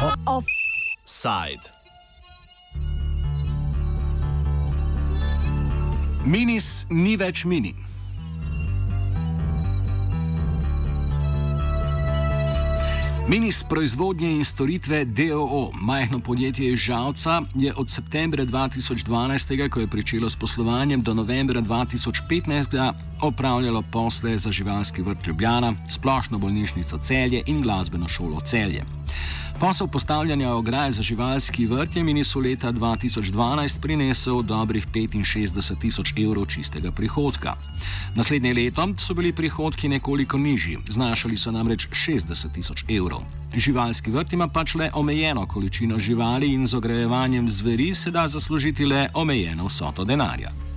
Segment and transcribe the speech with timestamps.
[0.00, 1.60] Offside.
[6.24, 7.74] Minis ni več mini.
[13.28, 19.86] Minis proizvodnje in storitve DOO, majhno podjetje iz Žalca, je od septembra 2012, ko je
[19.86, 27.42] pričelo s poslovanjem, do novembra 2015 opravljalo posle za živalski vrt Ljubljana, splošno bolnišnico Celje
[27.46, 28.84] in glasbeno šolo Celje.
[29.60, 36.46] Posel postavljanja ograje za živalski vrt je Minisu leta 2012 prinesel dobrih 65 tisoč evrov
[36.46, 37.52] čistega prihodka.
[38.14, 43.20] Naslednje leto so bili prihodki nekoliko nižji, znašali so namreč 60 tisoč evrov.
[43.56, 48.86] Živalski vrt ima pač le omejeno količino živali in z ogrejevanjem zveri se da zaslužiti
[48.86, 50.69] le omejeno vsoto denarja.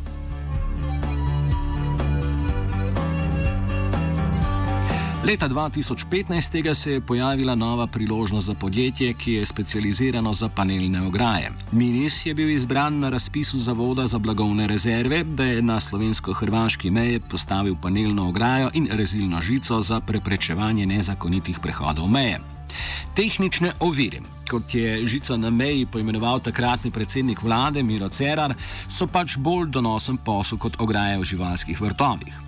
[5.27, 11.51] Leta 2015 se je pojavila nova priložnost za podjetje, ki je specializirano za panelne ograje.
[11.71, 17.19] Minis je bil izbran na razpisu Zavoda za blagovne rezerve, da je na slovensko-hrvaški meji
[17.19, 22.39] postavil panelno ograjo in rezilno žico za preprečevanje nezakonitih prehodov meje.
[23.15, 24.19] Tehnične ovire,
[24.51, 28.55] kot je žico na meji poimenoval takratni predsednik vlade Miro Cerar,
[28.87, 32.42] so pač bolj donosen posel kot ograje v živalskih vrtovih.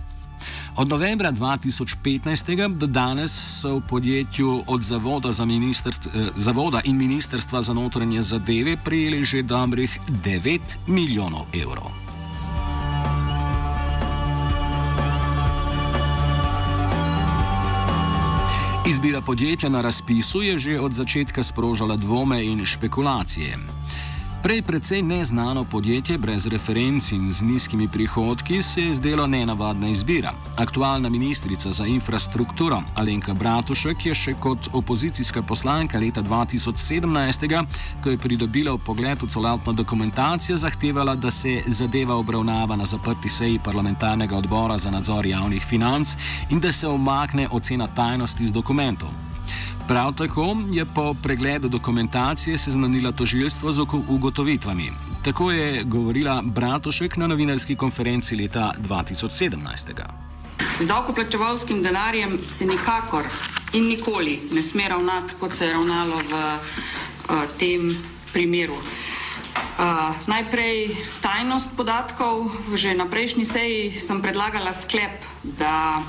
[0.77, 3.31] Od novembra 2015 do danes
[3.61, 9.99] so v podjetju od Zavoda, eh, Zavoda in Ministrstva za notranje zadeve prijeli že dobrih
[10.07, 11.91] 9 milijonov evrov.
[18.87, 23.57] Izbira podjetja na razpisu je že od začetka sprožala dvome in špekulacije.
[24.45, 30.33] Prej precej neznano podjetje brez referenc in z nizkimi prihodki se je zdelo nenavadna izbira.
[30.57, 37.65] Aktualna ministrica za infrastrukturo Alenka Bratušek je še kot opozicijska poslanka leta 2017,
[38.03, 43.29] ko je pridobila v pogled v celotno dokumentacijo, zahtevala, da se zadeva obravnava na zaprti
[43.29, 46.13] seji parlamentarnega odbora za nadzor javnih financ
[46.49, 49.24] in da se omakne ocena tajnosti iz dokumentov.
[49.87, 54.91] Prav tako je po pregledu dokumentacije seznanila tožilstvo z ugotovitvami.
[55.23, 59.93] Tako je govorila Bratošek na novinarski konferenci leta 2017.
[60.79, 63.25] Z davkoplačevalskim denarjem se nikakor
[63.73, 66.59] in nikoli ne sme ravnati, kot se je ravnalo v uh,
[67.59, 67.97] tem
[68.33, 68.73] primeru.
[68.73, 72.49] Uh, najprej tajnost podatkov.
[72.73, 76.01] Že na prejšnji seji sem predlagala sklep, da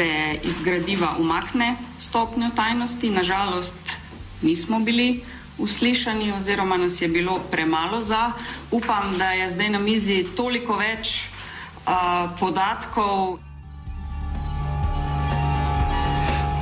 [0.00, 3.10] se iz gradiva umakne stopnjo tajnosti.
[3.10, 3.76] Nažalost,
[4.42, 5.24] nismo bili
[5.58, 8.32] uslišani oziroma nas je bilo premalo za.
[8.70, 13.38] Upam, da je zdaj na mizi toliko več uh, podatkov.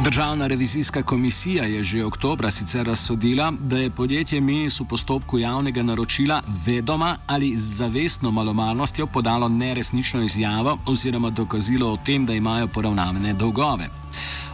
[0.04, 5.82] Državna revizijska komisija je že oktobra sicer razsodila, da je podjetje Minis v postopku javnega
[5.82, 12.66] naročila vedoma ali z zavestno malomarnostjo podalo neresnično izjavo oziroma dokazilo o tem, da imajo
[12.68, 13.88] poravnavane dolgove.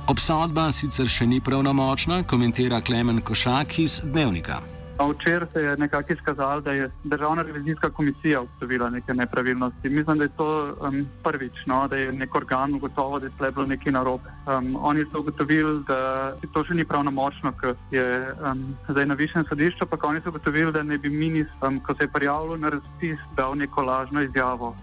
[0.07, 4.84] Obsodba sicer še ni pravnomočna, komentira Klemen Košak iz Dnevnika.
[4.99, 9.89] Včeraj se je nekako izkazalo, da je državna revizijska komisija ugotovila neke nepravilnosti.
[9.89, 13.51] Mislim, da je to um, prvič, no, da je nek organ ugotovil, da je tle
[13.51, 14.31] bilo nekaj narobe.
[14.47, 19.45] Um, oni so ugotovili, da to še ni pravnomočno, ker je um, zdaj na višjem
[19.49, 22.71] sodišču, pa oni so ugotovili, da ne bi minis, um, ko se je prijavil na
[22.71, 24.77] razpis, dal neko lažno izjavo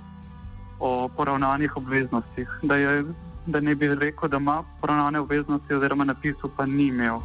[0.79, 2.49] o poravnanih obveznostih.
[2.61, 3.03] Da, je,
[3.45, 7.21] da ne bi rekel, da ima poravnane obveznosti, oziroma napisal, pa ni imel.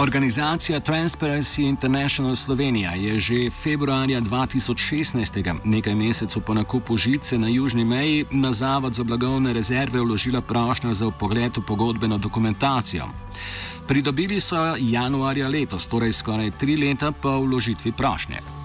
[0.00, 7.84] Organizacija Transparency International Slovenija je že februarja 2016, nekaj mesecev po nakupu žice na južni
[7.84, 13.04] meji, na Zavod za blagovne rezerve vložila prošnjo za upogled v pogodbeno dokumentacijo.
[13.88, 18.59] Pridobili so januarja letos, torej skoraj tri leta po vložitvi prošnje.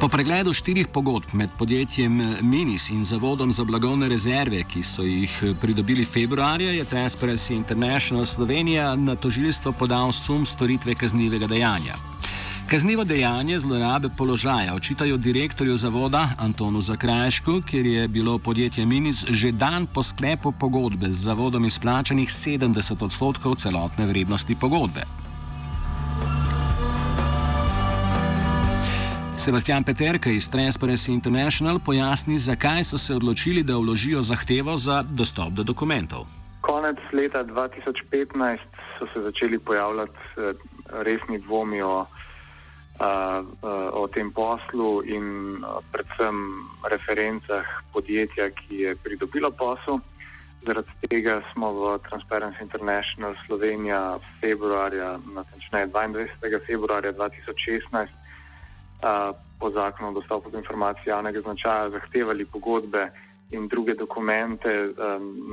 [0.00, 5.34] Po pregledu štirih pogodb med podjetjem Minis in Zavodom za blagovne rezerve, ki so jih
[5.60, 12.00] pridobili februarja, je Transparency International Slovenija na tožilstvo podal sum storitve kaznivega dejanja.
[12.70, 19.52] Kaznivo dejanje zlorabe položaja očitajo direktorju zavoda Antonu Zakrajšku, ker je bilo podjetje Minis že
[19.52, 25.19] dan po sklepu pogodbe z zavodom izplačanih 70 odstotkov celotne vrednosti pogodbe.
[29.40, 35.52] Sebastian Peterka iz Transparency International pojasni, zakaj so se odločili, da vložijo zahtevo za dostop
[35.56, 36.26] do dokumentov.
[36.60, 38.58] Konec leta 2015
[38.98, 40.52] so se začeli pojavljati eh,
[40.90, 42.06] resni dvomi o
[43.92, 45.56] o tem poslu in
[45.92, 46.36] predvsem
[46.84, 50.00] referencah podjetja, ki je pridobilo posel.
[50.66, 56.60] Zaradi tega smo v Transparency International Slovenija februarja, natančneje 22.
[56.66, 58.12] februarja 2016,
[59.58, 63.10] po zakonu o dostopu do informacij javnega značaja zahtevali pogodbe
[63.50, 64.92] in druge dokumente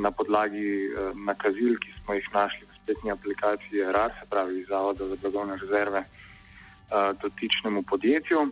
[0.04, 0.94] na podlagi
[1.26, 6.06] nakazil, ki smo jih našli v spletni aplikaciji RAR, se pravi Zavoda za blagovne rezerve
[7.22, 8.48] dotičnemu podjetju.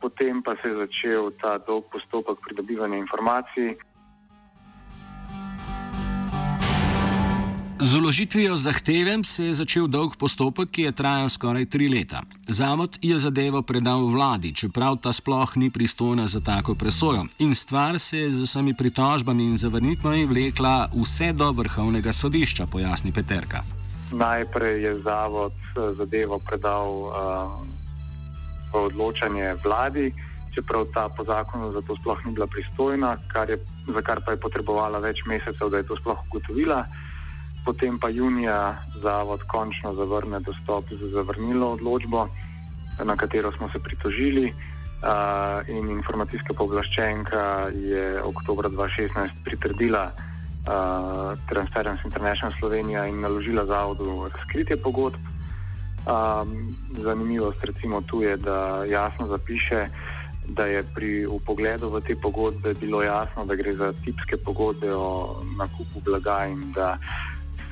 [0.00, 3.76] Potem pa se je začel ta dolg postopek pridobivanja informacij.
[7.84, 12.22] Z uložitvijo zahteve se je začel dolg postopek, ki je trajal skoraj tri leta.
[12.48, 17.26] Zavod je zadevo predal vladi, čeprav ta sploh ni pristojna za tako presojo.
[17.44, 23.12] In stvar se je z vsemi pritožbami in zavrnitvami vlekla vse do vrhovnega sodišča, pojasni
[23.12, 23.60] Peterka.
[24.12, 27.12] Najprej je zavod eh, zadevo predal uh,
[28.72, 30.08] v odločanje vladi,
[30.56, 33.60] čeprav ta po zakonu za to sploh ni bila pristojna, kar je,
[33.92, 36.86] za kar pa je potrebovala več mesecev, da je to sploh ugotovila
[37.64, 42.28] potem pa junija zavod končno zavrne dostop za zavrnilo odločbo,
[43.04, 44.52] na katero smo se pritožili.
[45.04, 54.28] Uh, in informacijska povlaščenka je oktober 2016 pritrdila uh, Transparency International Slovenija in naložila zavodu
[54.32, 55.20] razkritje pogodb.
[56.04, 59.86] Um, zanimivost recimo tu je, da jasno zapiše,
[60.48, 65.40] da je pri pogledu v te pogodbe bilo jasno, da gre za tipske pogodbe o
[65.58, 66.98] nakupu blaga in da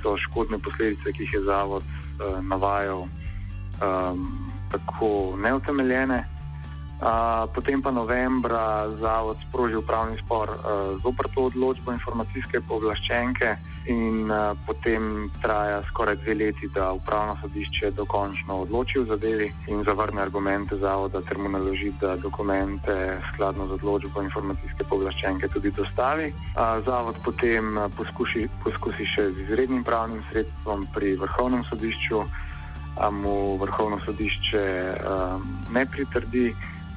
[0.02, 3.06] so škodne posledice, ki jih je zavod uh, navajal,
[3.82, 6.24] um, tako neutemeljene.
[7.02, 13.56] Uh, potem pa novembra zavod sprožil upravni spor uh, zopr to odločbo informacijske povlaščenke
[13.90, 19.82] in uh, potem traja skoraj dve leti, da upravno sodišče dokončno odloči v zadevi in
[19.82, 22.94] zavrne argumente zavoda ter mu naloži, da dokumente
[23.32, 26.30] skladno z odločbo informacijske povlaščenke tudi dostavi.
[26.86, 32.22] Zavod potem poskuši, poskusi še z izrednim pravnim sredstvom pri vrhovnem sodišču,
[33.02, 34.62] a mu vrhovno sodišče
[34.94, 35.42] uh,
[35.74, 36.52] ne pritrdi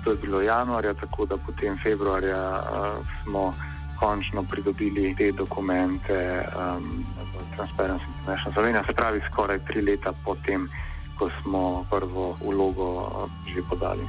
[0.05, 3.53] to je bilo januarja, tako da potem februarja uh, smo
[3.99, 10.69] končno pridobili te dokumente um, v Transparency International Slovenija, se pravi skoraj tri leta potem,
[11.17, 14.05] ko smo prvo vlogo uh, že podali.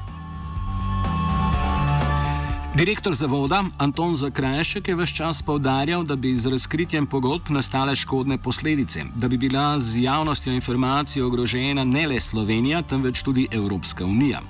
[2.76, 8.37] Direktor zavoda Anton Zakrajšek je vse čas povdarjal, da bi z razkritjem pogodb nastale škodne
[8.38, 14.43] posledice, da bi bila z javnostjo informacij ogrožena ne le Slovenija, temveč tudi Evropska unija.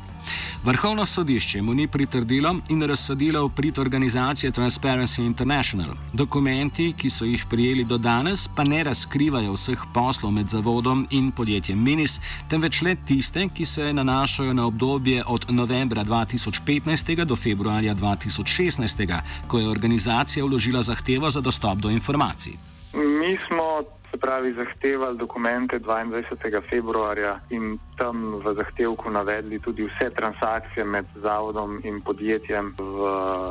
[0.67, 5.95] Vrhovno sodišče mu ni pritrdilo in razsodilo v prid organizacije Transparency International.
[6.13, 11.31] Dokumenti, ki so jih prijeli do danes, pa ne razkrivajo vseh poslov med zavodom in
[11.31, 12.19] podjetjem Minis,
[12.51, 19.59] temveč le tiste, ki se nanašajo na obdobje od novembra 2015 do februarja 2016, ko
[19.59, 22.59] je organizacija vložila zahtevo za dostop do informacij.
[22.95, 23.83] Mi smo
[24.17, 26.63] se pravi, zahtevali dokumente 22.
[26.71, 33.01] februarja in tam v zahtevku navedli tudi vse transakcije med zavodom in podjetjem v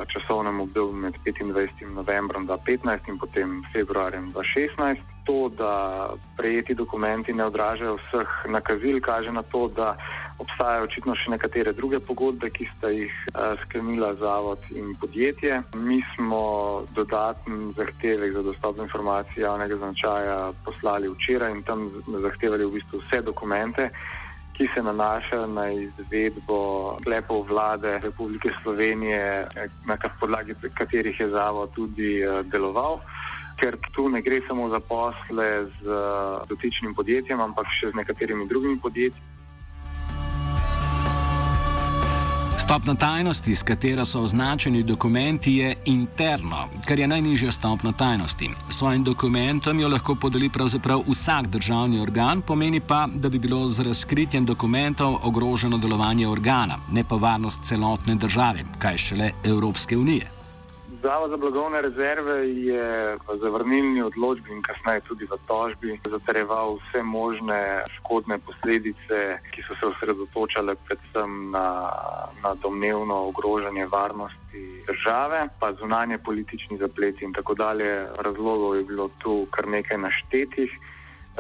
[0.09, 1.93] časovnem obdobju med 25.
[1.93, 9.31] novembrom 2015 in potem februarjem 2016 to, da prejeti dokumenti ne odražajo vseh nakazil, kaže
[9.31, 9.97] na to, da
[10.39, 15.61] obstajajo očitno še nekatere druge pogodbe, ki sta jih uh, sklenila zavod in podjetje.
[15.75, 16.41] Mi smo
[16.95, 21.89] dodatni zahtevek za dostop do informacij javnega značaja poslali včeraj in tam
[22.27, 23.89] zahtevali v bistvu vse dokumente.
[24.55, 26.59] Ki se nanašajo na izvedbo
[27.01, 29.47] sklepov vlade Republike Slovenije,
[29.87, 33.01] na podlagi katerih je zavod tudi uh, deloval
[33.59, 38.47] ker tu ne gre samo za posle z uh, dotičnim podjetjem, ampak še z nekaterimi
[38.47, 39.21] drugimi podjetji.
[42.65, 48.49] Stopna tajnosti, s katero so označeni dokumenti, je interno, kar je najnižja stopna tajnosti.
[48.69, 53.85] Svojim dokumentom jo lahko podeli pravzaprav vsak državni organ, pomeni pa, da bi bilo z
[53.85, 60.34] razkritjem dokumentov ogroženo delovanje organa, ne pa varnost celotne države, kaj šele Evropske unije.
[61.05, 67.03] Zavod za blagovne rezerve je v zavrnilni odločbi in kasneje tudi v tožbi zatrjeval vse
[67.03, 71.67] možne škodne posledice, ki so se osredotočale predvsem na,
[72.41, 78.07] na domnevno ogrožanje varnosti države, pa zunanje politični zapleti in tako dalje.
[78.17, 80.71] Razlogov je bilo tu kar nekaj naštetih.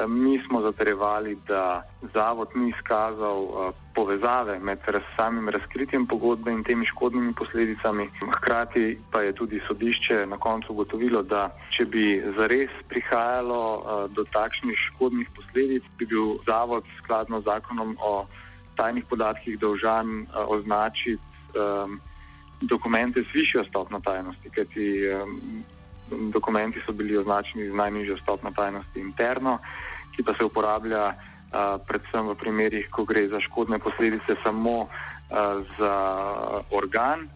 [0.07, 1.81] Mi smo zatrjevali, da
[2.13, 8.09] zavod ni izkazal uh, povezave med raz, samim razkritjem pogodbe in temi škodnimi posledicami.
[8.37, 14.25] Hkrati pa je tudi sodišče na koncu ugotovilo, da če bi zares prihajalo uh, do
[14.33, 18.25] takšnih škodnih posledic, bi bil zavod skladno z zakonom o
[18.75, 21.23] tajnih podatkih dolžan označiti
[21.55, 21.99] um,
[22.61, 25.63] dokumente z višjo stopno tajnosti, kajti um,
[26.31, 29.57] dokumenti so bili označeni z najnižjo stopno tajnosti interno,
[30.15, 31.13] ki pa se uporablja
[31.87, 34.87] predvsem v primerih, ko gre za škodne posledice samo
[35.79, 35.95] za
[36.71, 37.27] organ,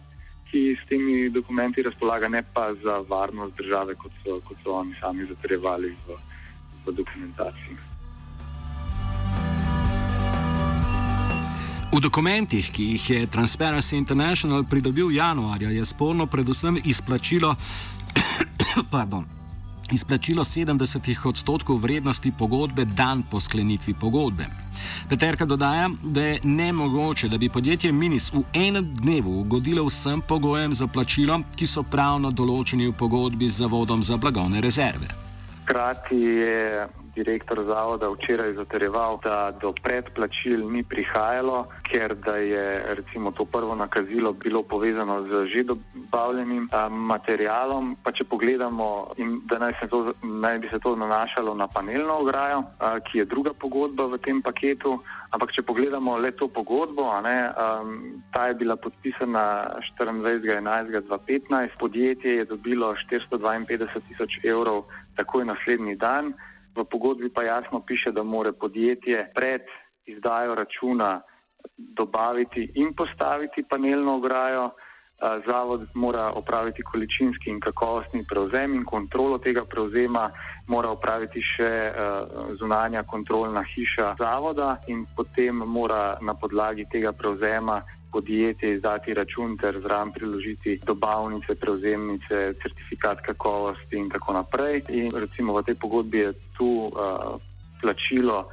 [0.50, 4.94] ki s temi dokumenti razpolaga, ne pa za varnost države, kot so, kot so oni
[5.00, 6.18] sami zatrjevali v,
[6.86, 7.76] v dokumentaciji.
[11.90, 17.54] V dokumentih, ki jih je Transparency International pridobil januarja, je sporno predvsem izplačilo,
[18.94, 19.26] pardon,
[19.92, 24.46] izplačilo 70 odstotkov vrednosti pogodbe dan po sklenitvi pogodbe.
[25.08, 30.74] Peterka dodaja, da je nemogoče, da bi podjetje Minis v enem dnevu ugodilo vsem pogojem
[30.74, 35.06] za plačilo, ki so pravno določeni v pogodbi z Zavodom za blagovne rezerve.
[35.62, 36.86] Hkrati je
[37.20, 43.74] direktor zavoda včeraj zaterjeval, da do predplačil ni prihajalo, ker da je recimo to prvo
[43.74, 47.96] nakazilo bilo povezano z že dobavljenim materialom.
[48.02, 49.12] Pa če pogledamo,
[49.50, 53.52] da naj, to, naj bi se to nanašalo na panelno ograjo, a, ki je druga
[53.52, 54.98] pogodba v tem paketu,
[55.30, 57.84] ampak če pogledamo le to pogodbo, ne, a,
[58.32, 59.44] ta je bila podpisana
[59.98, 64.84] 24.11.2015, podjetje je dobilo 452 tisoč evrov
[65.16, 66.32] takoj naslednji dan.
[66.76, 69.62] V pogodbi pa jasno piše, da more podjetje pred
[70.06, 71.20] izdajo računa
[71.76, 74.70] dobaviti in postaviti panelno ograjo.
[75.20, 80.30] Zavod mora opraviti količinski in kakovostni prevzem in kontrolo tega prevzema
[80.66, 81.70] mora opraviti še
[82.58, 89.80] zunanja kontrolna hiša zavoda in potem mora na podlagi tega prevzema podjetje izdati račun ter
[89.80, 94.82] zraven priložiti dobavnice, prevzemnice, certifikat kakovosti in tako naprej.
[94.88, 97.38] In recimo v tej pogodbi je tu uh,
[97.82, 98.48] plačilo,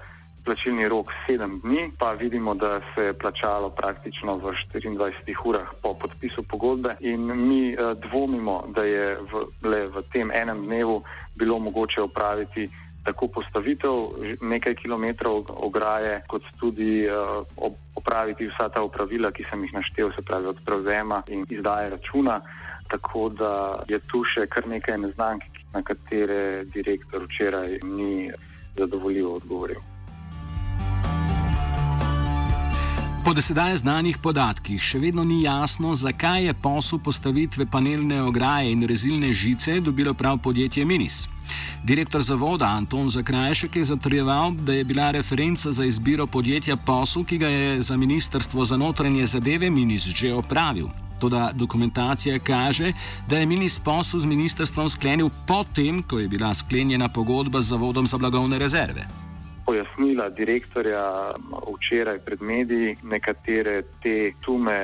[0.48, 5.94] plačilni rok sedem dni, pa vidimo, da se je plačalo praktično v 24 urah po
[5.94, 11.02] podpisu pogodbe in mi uh, dvomimo, da je v, le v tem enem dnevu
[11.36, 12.70] bilo mogoče opraviti
[13.04, 13.96] tako postavitev
[14.42, 17.44] nekaj kilometrov ograje, kot tudi uh,
[17.96, 22.42] opraviti vsa ta upravila, ki sem jih naštel, se pravi od prevzema in izdaje računa.
[22.88, 28.32] Tako da je tu še kar nekaj neznank, na katere direktor včeraj ni
[28.78, 29.97] zadovoljivo odgovoril.
[33.28, 38.86] Po desedaj znanih podatkih še vedno ni jasno, zakaj je posel postavitve panelne ograje in
[38.88, 41.18] rezilne žice dobilo prav podjetje Minis.
[41.84, 47.42] Direktor zavoda Anton Zakrajšek je zatrjeval, da je bila referenca za izbiro podjetja posel, ki
[47.44, 50.88] ga je za Ministrstvo za notranje zadeve Minis že opravil.
[51.20, 52.94] Toda dokumentacija kaže,
[53.28, 58.08] da je Minis posel z ministrstvom sklenil potem, ko je bila sklenjena pogodba z Zavodom
[58.08, 59.28] za blagovne rezerve
[59.68, 61.32] pojasnila direktorja
[61.76, 64.78] včeraj pred mediji, nekatere te sume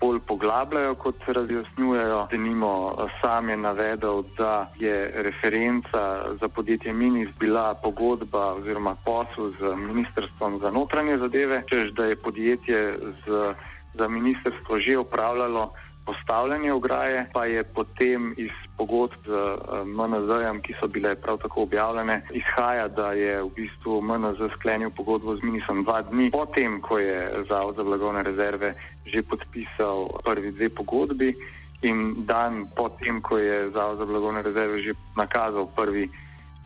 [0.00, 2.26] bolj poglabljajo, kot se razjasnjujejo.
[2.30, 6.02] Denimo sam je navedel, da je referenca
[6.40, 12.16] za podjetje Minis bila pogodba oziroma posel z Ministrstvom za notranje zadeve, čež da je
[12.16, 13.54] podjetje z,
[13.94, 15.72] za ministrstvo že upravljalo
[16.04, 21.62] postavljanje ograje, pa je potem iz pogodb z eh, MNZ-jem, ki so bile prav tako
[21.62, 26.98] objavljene, izhaja, da je v bistvu MNZ sklenil pogodbo z Minisom dva dni potem, ko
[26.98, 28.74] je Zavod za blagovne rezerve
[29.06, 31.34] že podpisal prvi dve pogodbi
[31.82, 36.08] in dan potem, ko je Zavod za blagovne rezerve že nakazal prvi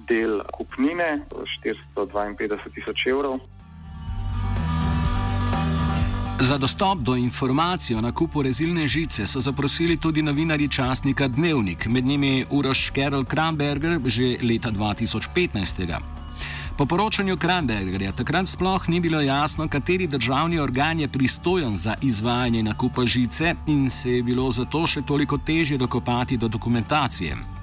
[0.09, 3.41] del kupnine, 452 tisoč evrov.
[6.45, 12.05] Za dostop do informacij o nakupu rezilne žice so zaprosili tudi novinarji časnika Dnevnik, med
[12.05, 15.99] njimi Uroš Kerl Kramberger že leta 2015.
[16.77, 22.63] Po poročanju Krambergerja takrat sploh ni bilo jasno, kateri državni organ je pristojen za izvajanje
[22.63, 27.54] nakupa žice in se je bilo zato še toliko težje dokopati do dokumentacije.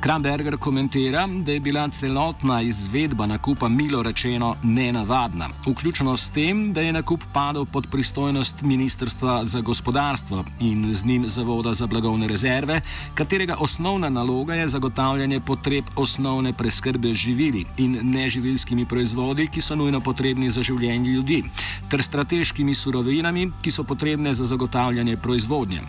[0.00, 6.80] Kramberger komentira, da je bila celotna izvedba nakupa milo rečeno nenavadna, vključno s tem, da
[6.80, 12.80] je nakup padel pod pristojnost Ministrstva za gospodarstvo in z njim Zavoda za blagovne rezerve,
[13.14, 20.00] katerega osnovna naloga je zagotavljanje potreb osnovne preskrbe živili in neživilskimi proizvodi, ki so nujno
[20.00, 21.42] potrebni za življenje ljudi,
[21.90, 25.80] ter strateškimi surovinami, ki so potrebne za zagotavljanje proizvodnje.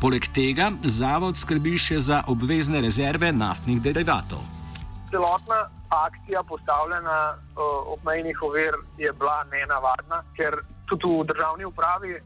[0.00, 3.32] Poleg tega zavod skrbi še za obvezne rezerve
[3.64, 4.42] naftnih derivatov.
[5.10, 10.52] Celotna akcija postavljena uh, ob mejnih ovir je bila nenavadna, ker
[10.88, 12.20] tudi v državni upravi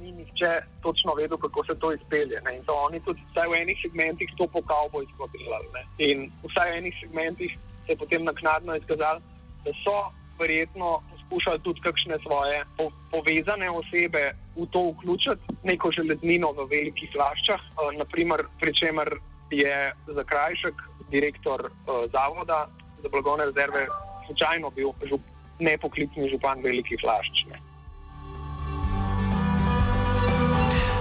[0.00, 0.50] ni nihče
[0.82, 2.40] točno vedel, kako se to izpelje.
[2.44, 2.56] Ne?
[2.56, 5.84] In to oni tudi vsaj v enih segmentih to po kavbojsko delali.
[5.98, 9.20] In vsaj v enih segmentih se je potem naknadno izkazalo,
[9.64, 9.96] da so
[10.38, 17.14] verjetno skušali tudi kakšne svoje po, povezane osebe v to vključiti, neko železmino v velikih
[17.14, 20.74] laščah, uh, naprimer, pri čemer je za krajšek
[21.10, 22.68] direktor uh, zavoda
[23.02, 23.86] za blagovne rezerve
[24.26, 25.20] slučajno bil žup,
[25.58, 27.44] nepoklicni župan velikih lašč.
[27.50, 27.58] Ne.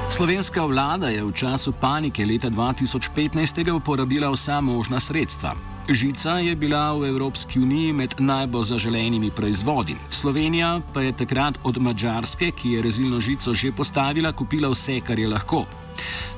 [0.09, 5.53] Slovenska vlada je v času panike leta 2015 uporabila vsa možna sredstva.
[5.89, 9.95] Žica je bila v Evropski uniji med najbolj zaželenimi proizvodi.
[10.09, 15.19] Slovenija pa je takrat od Mačarske, ki je rezilno žico že postavila, kupila vse, kar
[15.19, 15.65] je lahko.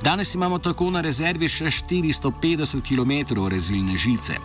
[0.02, 4.38] Danes imamo tako na rezervi še 450 km rezilne žice.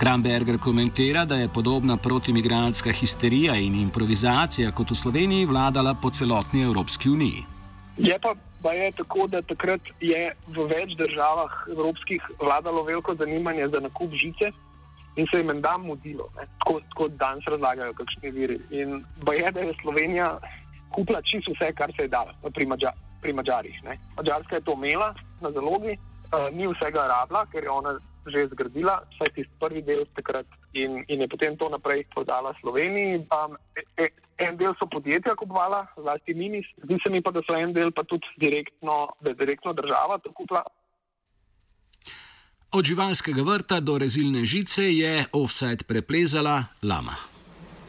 [0.00, 6.62] Kramberger komentira, da je podobna protimigrantska histerija in improvizacija kot v Sloveniji vladala po celotni
[6.62, 7.44] Evropski uniji.
[7.98, 13.68] Je pa, pa je tako, da takrat je v več državah evropskih vladalo veliko zanimanje
[13.68, 14.52] za nakup žice
[15.16, 16.28] in se je menda mudilo,
[16.62, 18.58] tako danes razlagajo kakšni viri.
[18.70, 20.38] In pa je, da je Slovenija
[20.94, 23.84] kupila čisto vse, kar se je dalo pri, Mađa, pri Mađarih.
[23.84, 23.98] Ne.
[24.16, 29.00] Mađarska je to imela na zalogi, uh, ni vsega rabila, ker je ona že zgradila,
[29.16, 30.46] vsaj tisti prvi del takrat
[30.76, 33.24] in, in je potem to naprej prodala Sloveniji.
[33.32, 34.08] Um, e, e,
[34.44, 37.92] en del so podjetja kupovala, zlasti Minis, zdi se mi pa, da so en del
[37.96, 40.62] pa tudi direktno, da je direktno država to kupila.
[42.72, 47.29] Od živalskega vrta do rezilne žice je offset preplezala lama.